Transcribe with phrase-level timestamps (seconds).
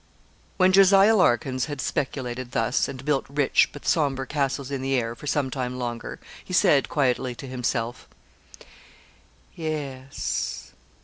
[0.57, 0.91] When Jos.
[0.91, 5.51] Larkins had speculated thus, and built rich, but sombre, castles in the air, for some
[5.51, 8.07] time longer, he said quietly to himself
[9.53, 10.73] 'Yes.'